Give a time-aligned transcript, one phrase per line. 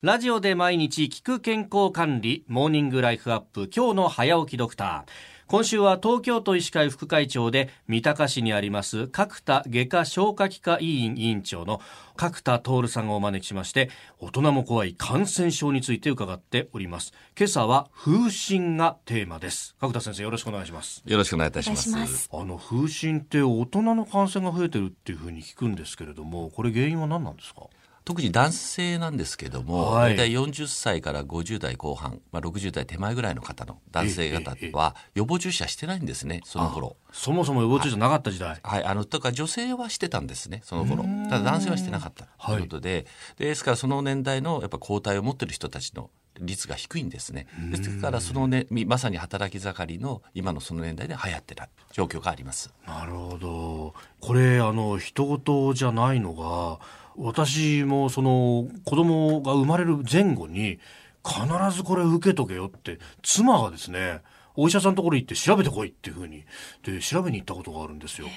[0.00, 5.10] ラジオで毎日聞く健康管理モーニングライフアップ今日の早起きドクター。
[5.48, 11.80] 今週は東京都医師会副会長で三鷹市にあります角田外科消化器科医院委員長の
[12.14, 13.90] 角田徹さんをお招きしまして
[14.20, 17.12] 大人も怖い感染症について伺っております。
[17.36, 19.74] 今朝は風疹がテーマです。
[19.80, 21.02] 角田先生よろしくお願いします。
[21.06, 22.30] よろしくお願いいたします。
[22.32, 27.62] あの風疹って大人の感染が増えてるっていうふうに聞くんですけれどもこれ原因は何なんですか？
[28.08, 36.96] 特に男性なんですけども、はい、大体40歳から50代後半、まあ、60代手前ぐらいの方の男性方は予防注射してないんですねその頃。
[37.12, 38.58] そもそも予防注射なかった時代。
[38.62, 41.02] はい、あのとか女性はしてたんですねその頃。
[41.28, 43.04] ただ男性はしてなかったということで。
[43.38, 46.08] はい、ですからその年代のやっぱ抗体を持ってる人たちの
[46.40, 47.46] 率が低いんですね。
[47.70, 52.72] ですからそのねまさに働き盛りの今のその年代で流行ってた状況があります。
[52.86, 53.94] なるほど。
[54.20, 56.78] これあの人事じゃないのが
[57.16, 60.78] 私もその子供が生まれる前後に
[61.24, 64.22] 必ずこれ受けとけよって妻がですね
[64.56, 66.44] お医者さんのところ行って調べてこいっていうふうに
[66.82, 68.28] で調べに行ったことがあるんですよ。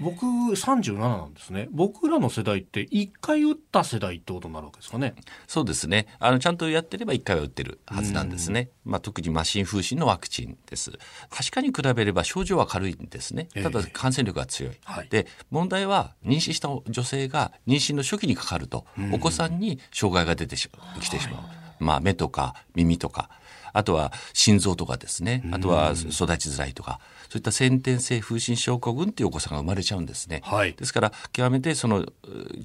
[0.00, 1.68] 僕37なんですね。
[1.70, 5.14] 僕らの世代って1回打った世代ってことになるわけですかね。
[5.46, 6.06] そうですね。
[6.18, 10.92] あのちゃんとやってれば1回は打ってるはずなんですね、まあ、特にマシン風疹のワクチンです。
[11.30, 13.48] 確かに比べれば症状は軽いんですね。
[13.54, 23.30] ただ感染力が強い、えー、で問題は妊娠した女性が妊娠の初期にかかるとお子さんに障害が出てきてしまう、まあ、目とか耳とか
[23.76, 25.42] あとは心臓とかですね。
[25.52, 27.00] あとは育ちづらいとか。
[27.28, 32.06] そういった先天性風疹症候群っていうお子さんが生まれちゃうんですね、はい、ですから極めてその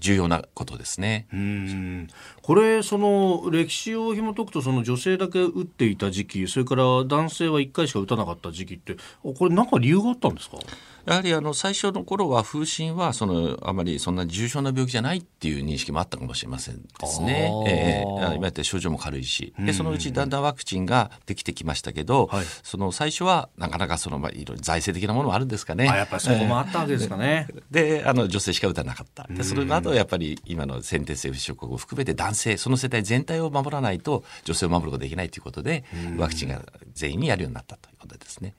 [0.02, 2.08] 重要なことですねうん
[2.42, 10.58] これその歴史を紐解くとその女性だけ打っていた時期それから男性は1回しか打たなかった時期ってこれ何か理由があったんですか？
[11.06, 17.52] やはりあの最初の頃は風疹はそのあまりそんな重症な病気じゃないっていう認識もあったかもしれませんですね。
[17.68, 25.90] えー、今やって症状も軽いしでそのうちだんだんワクチンができてきましたけど、はい、その最初はなかなかその、まあ、いろいろ財政的なものもあるんですかね。
[25.90, 27.48] あやっぱりそこもあったわけですかね。
[27.72, 29.28] であの女性しか打たなかった。
[29.28, 35.84] でそれの後やっぱり今の先天性不症候群を含めて男性その世帯全体を守らないと女性を守ることができないということで
[36.18, 36.62] ワクチンが
[36.94, 38.54] 全員にやるようになったということですね。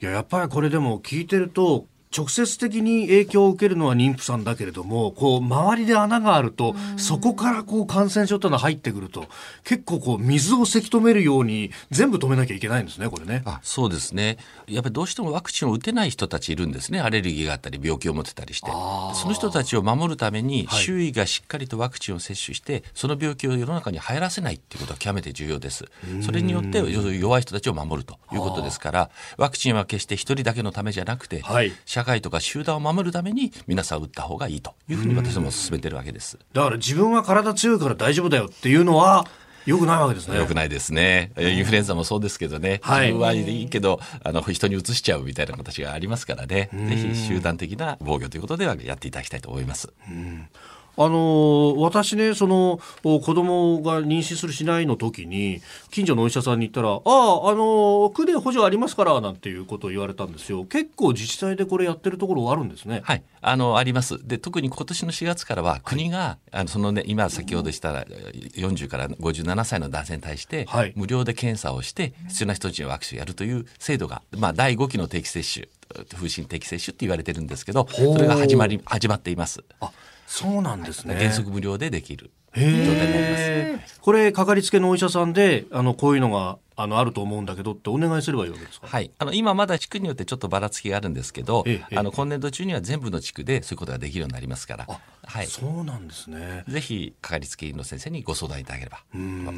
[0.00, 1.86] いややっぱりこれでも聞いてると
[2.16, 9.26] 直接的に影響を受けるのは妊婦さんだけれども、こう、周りで穴があると、そこからこう感染症というのが入ってくると、
[9.64, 13.42] 結構こう、水をせき止めるように、全部止めなきゃいけないんですね、これね。
[13.44, 14.38] あそうですね。
[14.68, 17.00] やっぱりどうしてもワクチンを打てない人たちいるんですね。
[17.00, 18.70] アレルギーがあったり、病気を持ってたりして。
[19.14, 25.84] その人たちを守るために、周囲がしっかりとワクチンを接種して、その病気を世の中に入らせないっていうことは極めて重要です。
[26.22, 26.78] それによって
[27.18, 36.38] 弱い人たちを守るということですから、ワクチンは決して一人だけのためじゃなくて、はい、社会とか集団を守るために皆さん打った方がいいというふうに私ども進めてるわけです。
[36.52, 39.26] だから自分は体強いから大丈夫だよっていうのは
[39.66, 40.36] よくないわけですね。
[40.36, 41.32] よくないですね。
[41.38, 42.80] インフルエンザもそうですけどね。
[42.82, 46.68] はい、自分はいいけど、あの、人にうつしちゃうみたいな形がありますからね。
[46.72, 49.92] ぜひ集団的な防御ということではやっていただきたいと思います。
[50.08, 50.48] うん
[50.96, 55.60] あの私ねその子供が妊娠するしないの時に
[55.90, 60.64] 近所のお医者さんに行ったら「あああの区で補助ありますから」なんていうことを言われたんですよ。
[60.64, 63.00] 結構自治体でこれやってるところあるんですね。
[63.04, 63.22] はい。
[63.40, 64.26] あのあります。
[64.26, 75.68] で特に今年の4月からは国が、はい、あのそのね今先ほどした40から57歳の男性に対して、はい、無料で検査をして必要な人たちにワクチンをやるという制度が、まあ、第5期の定期接種
[76.14, 79.62] 風疹定期接種って言われてるんですけどそれが始まり始まっています。
[79.80, 79.90] あ
[80.26, 81.14] そうなんですね。
[81.14, 84.00] 原則無料でできる状態になります。
[84.00, 88.86] これかかりつけのお医者さんであのこういうのがあのあると思うんだけどってお願いすればいいわけですか？
[88.86, 89.10] はい。
[89.18, 94.86] あの今まだ地区によってちょっとばらつきがあるんですけど、ええ、あの今年度中には全部の地区でそういうことができるようになりますから。
[95.24, 95.46] はい。
[95.46, 96.64] そうなんですね。
[96.68, 98.98] ぜひかかりつけ医の先生にご相談いただければ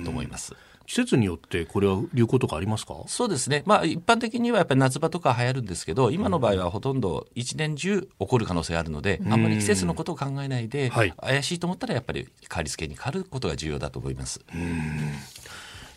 [0.04, 0.54] と思います。
[0.86, 2.94] 季節によってこれは流行とかありますか？
[3.08, 14.40] そうですね、まあ、一般的にはやっぱり夏場とか流行るんですけど今の場合はほとんど一年中起こる可能性があるので、あんまり季節のことを考えないで、はい、怪しいと思ったらやっぱりかかりつけにかかることが重要だと思います。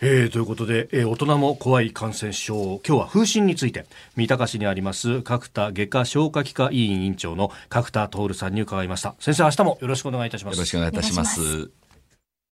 [0.01, 3.85] えー、ということで、えー、大人も怖い感染症今日は風疹について
[4.15, 9.15] 三鷹市にあります角田外科消化器科医院院長の角田徹さんに伺いました。
[9.19, 10.55] 先生明日もよろしくお願いいたします。
[10.55, 11.78] よろしくお願いいたします。